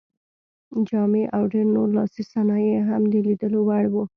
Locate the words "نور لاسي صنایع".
1.75-2.71